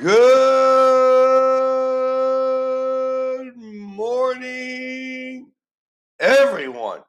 Good 0.00 0.12
morning, 3.56 5.50
everyone. 6.20 7.00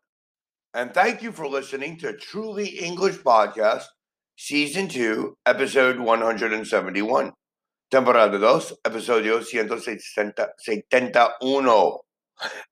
And 0.73 0.91
thank 0.91 1.21
you 1.21 1.31
for 1.31 1.47
listening 1.47 1.99
to 1.99 2.13
Truly 2.13 2.65
English 2.65 3.17
Podcast, 3.17 3.83
Season 4.37 4.87
2, 4.87 5.37
Episode 5.45 5.99
171. 5.99 7.31
Temporada 7.91 8.39
2, 8.39 8.45
Episodio 8.87 9.43
171. 9.43 11.97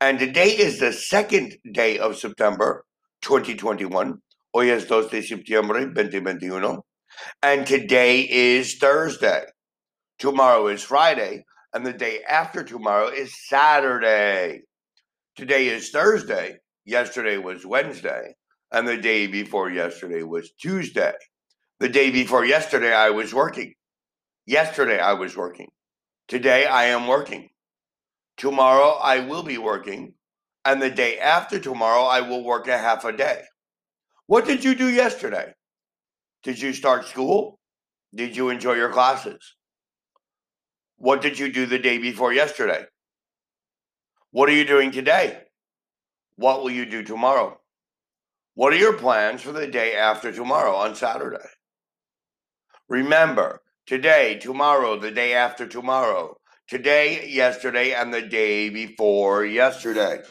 And 0.01 0.17
today 0.17 0.49
is 0.49 0.79
the 0.79 0.93
second 0.93 1.57
day 1.73 1.99
of 1.99 2.17
September 2.17 2.85
2021. 3.21 4.17
Hoy 4.51 4.71
es 4.71 4.85
2 4.85 5.09
de 5.09 5.21
septiembre 5.21 5.93
2021. 5.93 6.79
And 7.43 7.67
today 7.67 8.21
is 8.21 8.79
Thursday. 8.79 9.43
Tomorrow 10.19 10.67
is 10.67 10.81
Friday, 10.81 11.45
and 11.73 11.85
the 11.85 11.93
day 11.93 12.21
after 12.27 12.63
tomorrow 12.63 13.09
is 13.09 13.47
Saturday. 13.47 14.61
Today 15.35 15.67
is 15.67 15.91
Thursday. 15.91 16.57
Yesterday 16.85 17.37
was 17.37 17.67
Wednesday, 17.67 18.33
and 18.71 18.87
the 18.87 18.97
day 18.97 19.27
before 19.27 19.69
yesterday 19.69 20.23
was 20.23 20.51
Tuesday. 20.53 21.13
The 21.79 21.89
day 21.89 22.09
before 22.09 22.43
yesterday, 22.45 22.91
I 22.91 23.11
was 23.11 23.31
working. 23.31 23.75
Yesterday, 24.47 24.99
I 24.99 25.13
was 25.13 25.37
working. 25.37 25.67
Today, 26.27 26.65
I 26.65 26.85
am 26.85 27.05
working. 27.05 27.49
Tomorrow, 28.37 28.97
I 28.99 29.19
will 29.19 29.43
be 29.43 29.59
working. 29.59 30.15
And 30.65 30.81
the 30.81 30.89
day 30.89 31.19
after 31.19 31.59
tomorrow, 31.59 32.03
I 32.03 32.21
will 32.21 32.43
work 32.43 32.67
a 32.67 32.77
half 32.77 33.05
a 33.05 33.11
day. 33.11 33.43
What 34.25 34.45
did 34.45 34.63
you 34.63 34.73
do 34.73 34.89
yesterday? 34.89 35.53
Did 36.41 36.59
you 36.59 36.73
start 36.73 37.05
school? 37.05 37.59
Did 38.15 38.35
you 38.35 38.49
enjoy 38.49 38.73
your 38.73 38.91
classes? 38.91 39.56
What 40.97 41.21
did 41.21 41.37
you 41.37 41.51
do 41.51 41.67
the 41.67 41.79
day 41.79 41.99
before 41.99 42.33
yesterday? 42.33 42.85
What 44.31 44.49
are 44.49 44.53
you 44.53 44.65
doing 44.65 44.91
today? 44.91 45.43
What 46.35 46.61
will 46.61 46.71
you 46.71 46.85
do 46.85 47.03
tomorrow? 47.03 47.59
What 48.55 48.73
are 48.73 48.77
your 48.77 48.93
plans 48.93 49.43
for 49.43 49.51
the 49.51 49.67
day 49.67 49.95
after 49.95 50.31
tomorrow 50.31 50.75
on 50.75 50.95
Saturday? 50.95 51.47
Remember, 52.89 53.61
today, 53.85 54.39
tomorrow, 54.39 54.99
the 54.99 55.11
day 55.11 55.33
after 55.33 55.67
tomorrow, 55.67 56.35
today, 56.67 57.29
yesterday, 57.29 57.93
and 57.93 58.11
the 58.11 58.23
day 58.23 58.69
before 58.69 59.45
yesterday. 59.45 60.21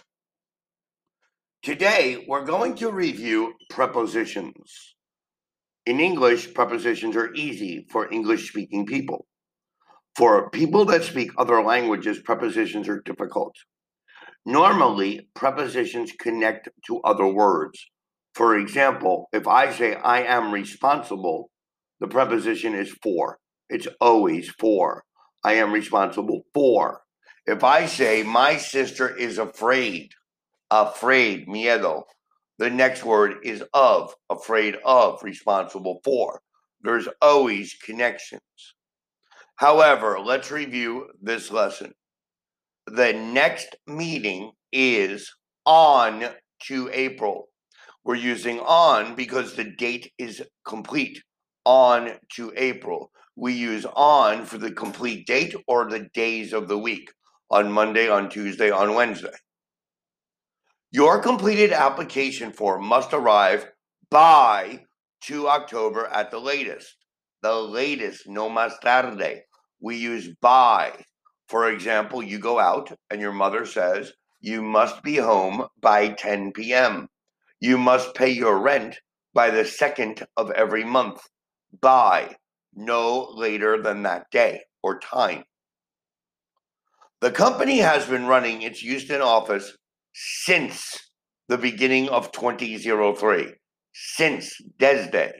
Today, 1.62 2.24
we're 2.26 2.44
going 2.44 2.74
to 2.76 2.90
review 2.90 3.54
prepositions. 3.70 4.96
In 5.84 6.00
English, 6.00 6.54
prepositions 6.54 7.14
are 7.14 7.32
easy 7.34 7.86
for 7.90 8.12
English 8.12 8.48
speaking 8.48 8.84
people. 8.86 9.26
For 10.16 10.48
people 10.48 10.86
that 10.86 11.04
speak 11.04 11.30
other 11.36 11.62
languages, 11.62 12.18
prepositions 12.20 12.88
are 12.88 13.02
difficult. 13.02 13.54
Normally, 14.46 15.28
prepositions 15.34 16.12
connect 16.18 16.70
to 16.86 17.00
other 17.02 17.26
words. 17.26 17.84
For 18.34 18.56
example, 18.56 19.28
if 19.34 19.46
I 19.46 19.70
say 19.72 19.94
I 19.94 20.22
am 20.22 20.52
responsible, 20.52 21.50
the 22.00 22.08
preposition 22.08 22.74
is 22.74 22.94
for. 23.02 23.38
It's 23.68 23.88
always 24.00 24.48
for. 24.58 25.04
I 25.44 25.54
am 25.54 25.70
responsible 25.70 26.42
for. 26.54 27.02
If 27.46 27.62
I 27.62 27.84
say 27.84 28.22
my 28.22 28.56
sister 28.56 29.14
is 29.14 29.36
afraid, 29.36 30.12
afraid, 30.70 31.46
miedo, 31.46 32.04
the 32.58 32.70
next 32.70 33.04
word 33.04 33.36
is 33.44 33.62
of, 33.74 34.14
afraid 34.30 34.76
of, 34.82 35.22
responsible 35.22 36.00
for. 36.02 36.40
There's 36.80 37.08
always 37.20 37.74
connections. 37.84 38.40
However, 39.56 40.18
let's 40.20 40.50
review 40.50 41.08
this 41.20 41.50
lesson. 41.50 41.92
The 42.86 43.12
next 43.12 43.76
meeting 43.86 44.52
is 44.70 45.34
on 45.64 46.26
to 46.64 46.90
April. 46.92 47.48
We're 48.04 48.16
using 48.16 48.60
on 48.60 49.14
because 49.14 49.54
the 49.54 49.64
date 49.64 50.12
is 50.18 50.42
complete. 50.66 51.22
On 51.64 52.12
to 52.34 52.52
April. 52.56 53.10
We 53.34 53.54
use 53.54 53.84
on 53.96 54.44
for 54.44 54.58
the 54.58 54.70
complete 54.70 55.26
date 55.26 55.54
or 55.66 55.90
the 55.90 56.08
days 56.14 56.52
of 56.52 56.68
the 56.68 56.78
week 56.78 57.10
on 57.50 57.72
Monday, 57.72 58.08
on 58.08 58.28
Tuesday, 58.28 58.70
on 58.70 58.94
Wednesday. 58.94 59.34
Your 60.92 61.20
completed 61.20 61.72
application 61.72 62.52
form 62.52 62.84
must 62.86 63.12
arrive 63.12 63.66
by 64.10 64.84
2 65.22 65.48
October 65.48 66.06
at 66.06 66.30
the 66.30 66.38
latest. 66.38 66.94
The 67.42 67.52
latest, 67.52 68.28
no 68.28 68.48
más 68.48 68.78
tarde. 68.80 69.42
We 69.80 69.96
use 69.96 70.34
by. 70.40 71.04
For 71.48 71.70
example, 71.70 72.22
you 72.22 72.38
go 72.38 72.58
out 72.58 72.92
and 73.10 73.20
your 73.20 73.32
mother 73.32 73.66
says, 73.66 74.12
You 74.40 74.62
must 74.62 75.02
be 75.02 75.16
home 75.16 75.66
by 75.80 76.08
10 76.08 76.52
p.m. 76.52 77.08
You 77.60 77.78
must 77.78 78.14
pay 78.14 78.30
your 78.30 78.58
rent 78.58 79.00
by 79.32 79.50
the 79.50 79.64
second 79.64 80.26
of 80.36 80.50
every 80.52 80.84
month. 80.84 81.20
By 81.80 82.36
no 82.74 83.30
later 83.34 83.80
than 83.82 84.02
that 84.02 84.30
day 84.30 84.62
or 84.82 84.98
time. 84.98 85.44
The 87.20 87.30
company 87.30 87.78
has 87.78 88.06
been 88.06 88.26
running 88.26 88.62
its 88.62 88.80
Houston 88.80 89.22
office 89.22 89.76
since 90.14 91.10
the 91.48 91.58
beginning 91.58 92.08
of 92.08 92.32
2003, 92.32 93.54
since 93.94 94.56
desde. 94.78 95.32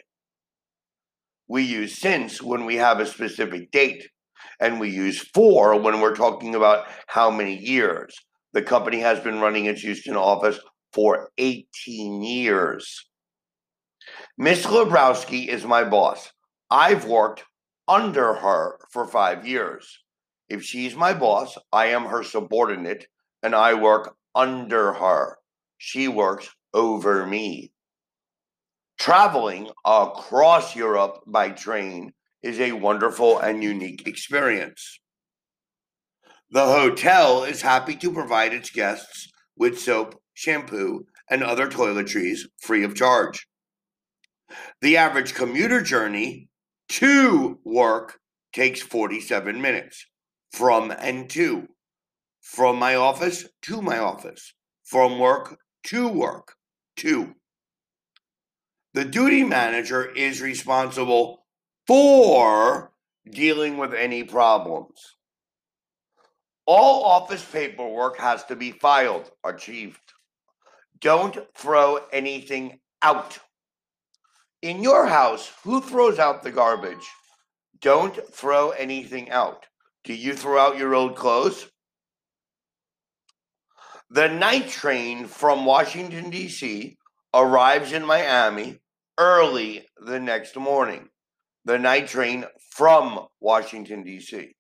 We 1.49 1.63
use 1.63 1.99
since 1.99 2.43
when 2.43 2.65
we 2.65 2.77
have 2.77 2.99
a 2.99 3.07
specific 3.07 3.71
date, 3.71 4.09
and 4.61 4.81
we 4.81 4.91
use 4.91 5.21
four 5.35 5.81
when 5.81 6.01
we're 6.01 6.17
talking 6.17 6.55
about 6.55 6.87
how 7.07 7.31
many 7.31 7.57
years. 7.57 8.15
The 8.53 8.63
company 8.63 9.01
has 9.01 9.21
been 9.21 9.41
running 9.41 9.67
its 9.67 9.83
Houston 9.83 10.17
office 10.17 10.59
for 10.93 11.31
18 11.39 12.23
years. 12.23 13.07
Miss 14.39 14.65
Lebrowski 14.65 15.49
is 15.49 15.65
my 15.65 15.85
boss. 15.85 16.33
I've 16.71 17.05
worked 17.05 17.45
under 17.89 18.35
her 18.35 18.79
for 18.91 19.07
five 19.07 19.47
years. 19.47 19.99
If 20.49 20.63
she's 20.63 20.95
my 20.95 21.13
boss, 21.13 21.59
I 21.73 21.87
am 21.87 22.07
her 22.07 22.23
subordinate 22.23 23.07
and 23.43 23.55
I 23.55 23.75
work 23.75 24.17
under 24.35 24.93
her. 24.93 25.39
She 25.79 26.09
works 26.09 26.49
over 26.73 27.27
me. 27.27 27.73
Traveling 28.99 29.71
across 29.85 30.75
Europe 30.75 31.21
by 31.27 31.51
train 31.51 32.13
is 32.43 32.61
a 32.61 32.73
wonderful 32.73 33.39
and 33.39 33.63
unique 33.63 34.07
experience. 34.07 34.99
The 36.51 36.67
hotel 36.67 37.45
is 37.45 37.63
happy 37.63 37.97
to 37.97 38.13
provide 38.13 38.53
its 38.53 38.71
guests 38.71 39.29
with 39.57 39.81
soap, 39.81 40.21
shampoo, 40.35 41.07
and 41.29 41.43
other 41.43 41.69
toiletries 41.69 42.43
free 42.61 42.85
of 42.85 42.95
charge. 42.95 43.47
The 44.81 44.97
average 44.97 45.35
commuter 45.35 45.83
journey 45.83 46.49
to 46.91 47.59
work 47.65 48.21
takes 48.53 48.81
47 48.81 49.61
minutes 49.61 50.07
from 50.53 50.93
and 50.93 51.29
to. 51.31 51.67
From 52.41 52.79
my 52.79 52.95
office 52.95 53.49
to 53.63 53.83
my 53.83 53.99
office. 53.99 54.55
From 54.85 55.19
work 55.19 55.59
to 55.85 56.09
work. 56.09 56.55
To. 56.99 57.35
The 58.95 59.05
duty 59.05 59.45
manager 59.45 60.11
is 60.11 60.41
responsible 60.41 61.46
for 61.87 62.93
dealing 63.31 63.79
with 63.79 63.95
any 63.95 64.25
problems. 64.25 65.17
All 66.67 67.05
office 67.05 67.45
paperwork 67.45 68.19
has 68.19 68.45
to 68.47 68.57
be 68.57 68.73
filed, 68.73 69.31
achieved. 69.45 70.01
Don't 71.01 71.37
throw 71.55 72.01
anything 72.13 72.81
out. 73.03 73.39
In 74.63 74.83
your 74.83 75.07
house, 75.07 75.53
who 75.63 75.81
throws 75.81 76.19
out 76.19 76.43
the 76.43 76.51
garbage? 76.51 77.07
Don't 77.81 78.19
throw 78.33 78.71
anything 78.71 79.31
out. 79.31 79.67
Do 80.03 80.15
you 80.15 80.35
throw 80.35 80.59
out 80.59 80.79
your 80.79 80.95
old 80.95 81.15
clothes? 81.15 81.69
The 84.11 84.29
night 84.29 84.69
train 84.69 85.27
from 85.27 85.67
Washington, 85.67 86.31
D.C. 86.31 86.97
arrives 87.35 87.93
in 87.93 88.07
Miami 88.07 88.81
early 89.19 89.87
the 90.01 90.19
next 90.19 90.57
morning. 90.57 91.09
The 91.67 91.81
night 91.81 92.07
train 92.07 92.45
from 92.71 93.27
Washington, 93.41 94.05
D.C. 94.05 94.55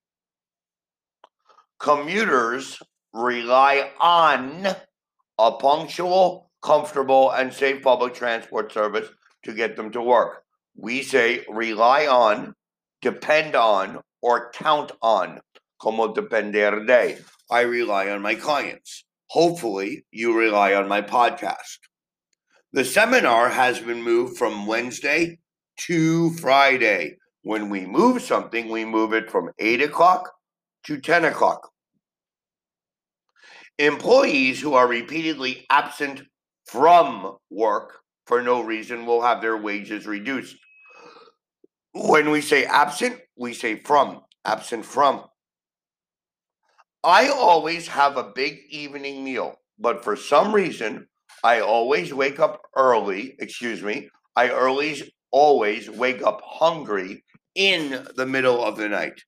Commuters 1.78 2.82
rely 3.12 3.92
on 4.00 4.66
a 5.38 5.52
punctual, 5.52 6.50
comfortable, 6.64 7.30
and 7.30 7.52
safe 7.52 7.80
public 7.80 8.14
transport 8.14 8.72
service 8.72 9.08
to 9.44 9.54
get 9.54 9.76
them 9.76 9.92
to 9.92 10.02
work. 10.02 10.42
We 10.74 11.04
say 11.04 11.44
rely 11.48 12.08
on, 12.08 12.54
depend 13.02 13.54
on, 13.54 14.00
or 14.20 14.50
count 14.50 14.90
on. 15.00 15.38
Como 15.80 16.12
depender 16.12 16.84
de. 16.84 17.18
I 17.48 17.60
rely 17.60 18.10
on 18.10 18.20
my 18.20 18.34
clients. 18.34 19.04
Hopefully, 19.28 20.04
you 20.10 20.36
rely 20.36 20.74
on 20.74 20.88
my 20.88 21.02
podcast. 21.02 21.78
The 22.72 22.84
seminar 22.84 23.50
has 23.50 23.78
been 23.78 24.02
moved 24.02 24.36
from 24.38 24.66
Wednesday 24.66 25.38
to 25.78 26.30
Friday. 26.34 27.16
When 27.42 27.68
we 27.68 27.86
move 27.86 28.22
something, 28.22 28.68
we 28.68 28.84
move 28.84 29.12
it 29.12 29.30
from 29.30 29.50
8 29.58 29.82
o'clock 29.82 30.32
to 30.86 30.98
10 30.98 31.24
o'clock. 31.26 31.70
Employees 33.78 34.60
who 34.60 34.74
are 34.74 34.88
repeatedly 34.88 35.66
absent 35.70 36.22
from 36.66 37.36
work 37.50 38.00
for 38.26 38.42
no 38.42 38.62
reason 38.62 39.06
will 39.06 39.22
have 39.22 39.40
their 39.40 39.56
wages 39.56 40.06
reduced. 40.06 40.56
When 41.94 42.30
we 42.30 42.40
say 42.40 42.64
absent, 42.64 43.20
we 43.36 43.54
say 43.54 43.80
from, 43.80 44.22
absent 44.44 44.84
from. 44.84 45.24
I 47.04 47.28
always 47.28 47.86
have 47.86 48.16
a 48.16 48.32
big 48.34 48.58
evening 48.70 49.22
meal, 49.22 49.54
but 49.78 50.02
for 50.02 50.16
some 50.16 50.52
reason, 50.52 51.06
I 51.44 51.60
always 51.60 52.12
wake 52.12 52.40
up 52.40 52.60
early, 52.74 53.36
excuse 53.38 53.82
me, 53.82 54.08
I 54.34 54.50
always 54.50 55.02
always 55.36 55.90
wake 55.90 56.22
up 56.22 56.40
hungry 56.42 57.22
in 57.54 58.06
the 58.16 58.24
middle 58.24 58.64
of 58.64 58.78
the 58.78 58.88
night. 58.88 59.20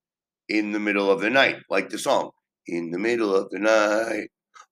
In 0.48 0.72
the 0.72 0.80
middle 0.80 1.10
of 1.10 1.20
the 1.20 1.28
night, 1.28 1.56
like 1.68 1.90
the 1.90 1.98
song. 1.98 2.30
In 2.66 2.90
the 2.90 2.98
middle 2.98 3.36
of 3.36 3.50
the 3.50 3.58
night. 3.58 4.28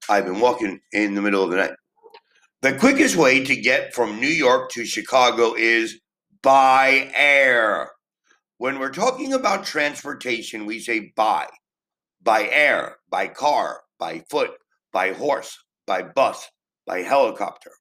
I've 0.08 0.24
been 0.24 0.40
walking 0.40 0.80
in 0.92 1.14
the 1.14 1.20
middle 1.20 1.44
of 1.44 1.50
the 1.50 1.58
night. 1.58 1.74
The 2.62 2.78
quickest 2.78 3.16
way 3.16 3.44
to 3.44 3.54
get 3.54 3.94
from 3.94 4.18
New 4.18 4.26
York 4.28 4.70
to 4.70 4.86
Chicago 4.86 5.52
is 5.54 6.00
by 6.42 7.10
air. 7.14 7.90
When 8.56 8.78
we're 8.78 8.90
talking 8.90 9.34
about 9.34 9.66
transportation, 9.66 10.64
we 10.64 10.80
say 10.80 11.12
by. 11.16 11.48
By 12.22 12.48
air, 12.48 12.96
by 13.10 13.28
car, 13.28 13.82
by 13.98 14.24
foot, 14.30 14.52
by 14.90 15.12
horse, 15.12 15.58
by 15.86 16.02
bus, 16.02 16.48
by 16.86 17.00
helicopter. 17.00 17.72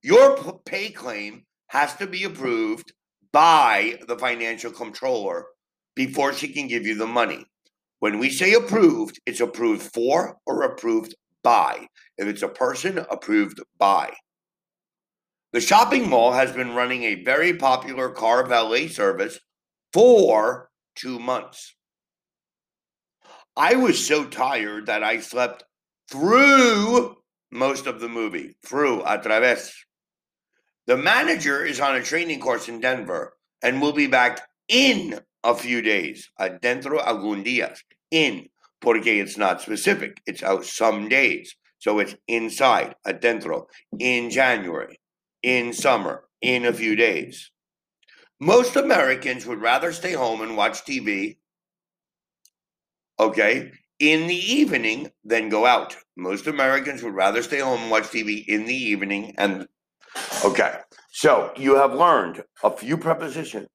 Your 0.00 0.60
pay 0.64 0.90
claim 0.90 1.44
has 1.68 1.94
to 1.96 2.06
be 2.06 2.24
approved 2.24 2.92
by 3.32 3.98
the 4.06 4.16
financial 4.16 4.70
controller 4.70 5.46
before 5.94 6.32
she 6.32 6.48
can 6.48 6.66
give 6.66 6.86
you 6.86 6.94
the 6.94 7.06
money. 7.06 7.44
When 8.00 8.18
we 8.18 8.30
say 8.30 8.54
approved, 8.54 9.20
it's 9.26 9.40
approved 9.40 9.82
for 9.82 10.36
or 10.46 10.62
approved 10.62 11.14
by. 11.42 11.86
If 12.16 12.28
it's 12.28 12.42
a 12.42 12.48
person, 12.48 12.98
approved 13.10 13.60
by. 13.78 14.12
The 15.52 15.60
shopping 15.60 16.08
mall 16.08 16.32
has 16.32 16.52
been 16.52 16.74
running 16.74 17.04
a 17.04 17.24
very 17.24 17.54
popular 17.54 18.10
car 18.10 18.46
valet 18.46 18.88
service 18.88 19.40
for 19.92 20.68
two 20.94 21.18
months. 21.18 21.74
I 23.56 23.74
was 23.74 24.06
so 24.06 24.24
tired 24.24 24.86
that 24.86 25.02
I 25.02 25.18
slept 25.18 25.64
through 26.10 27.16
most 27.50 27.86
of 27.86 28.00
the 28.00 28.08
movie, 28.08 28.56
through 28.64 29.02
a 29.02 29.18
través. 29.18 29.70
The 30.88 30.96
manager 30.96 31.66
is 31.66 31.80
on 31.80 31.96
a 31.96 32.02
training 32.02 32.40
course 32.40 32.66
in 32.66 32.80
Denver 32.80 33.36
and 33.62 33.82
will 33.82 33.92
be 33.92 34.06
back 34.06 34.48
in 34.68 35.20
a 35.44 35.54
few 35.54 35.82
days. 35.82 36.30
Uh, 36.40 36.48
adentro 36.48 36.98
algún 37.04 37.44
días. 37.44 37.80
In, 38.10 38.48
porque 38.80 39.06
it's 39.06 39.36
not 39.36 39.60
specific. 39.60 40.22
It's 40.26 40.42
out 40.42 40.64
some 40.64 41.10
days. 41.10 41.54
So 41.78 41.98
it's 41.98 42.16
inside, 42.26 42.94
adentro, 43.06 43.66
in 43.98 44.30
January, 44.30 44.98
in 45.42 45.74
summer, 45.74 46.24
in 46.40 46.64
a 46.64 46.72
few 46.72 46.96
days. 46.96 47.50
Most 48.40 48.74
Americans 48.74 49.44
would 49.44 49.60
rather 49.60 49.92
stay 49.92 50.14
home 50.14 50.40
and 50.40 50.56
watch 50.56 50.86
TV, 50.86 51.36
okay, 53.20 53.72
in 53.98 54.26
the 54.26 54.34
evening 54.34 55.12
than 55.22 55.50
go 55.50 55.66
out. 55.66 55.96
Most 56.16 56.46
Americans 56.46 57.02
would 57.02 57.14
rather 57.14 57.42
stay 57.42 57.58
home 57.58 57.82
and 57.82 57.90
watch 57.90 58.04
TV 58.04 58.42
in 58.46 58.64
the 58.64 58.74
evening 58.74 59.34
and 59.36 59.68
Okay, 60.44 60.74
so 61.10 61.52
you 61.56 61.76
have 61.76 61.94
learned 61.94 62.42
a 62.62 62.70
few 62.70 62.96
prepositions 62.96 63.68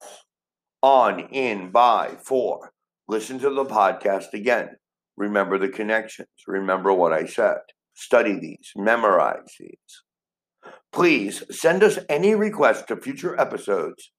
on, 0.82 1.20
in, 1.32 1.72
by, 1.72 2.16
for. 2.24 2.72
Listen 3.08 3.40
to 3.40 3.50
the 3.50 3.66
podcast 3.66 4.34
again. 4.34 4.70
Remember 5.18 5.58
the 5.58 5.70
connections. 5.70 6.28
Remember 6.48 6.94
what 6.94 7.14
I 7.14 7.26
said. 7.26 7.58
Study 7.96 8.40
these, 8.40 8.72
memorize 8.76 9.54
these. 9.60 10.04
Please 10.92 11.44
send 11.52 11.84
us 11.84 12.00
any 12.10 12.34
requests 12.36 12.84
to 12.84 12.96
future 12.96 13.40
episodes 13.40 14.12